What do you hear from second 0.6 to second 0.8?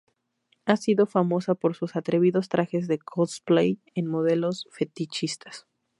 Ha